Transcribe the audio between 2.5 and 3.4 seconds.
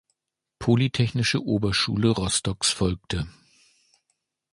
folgte.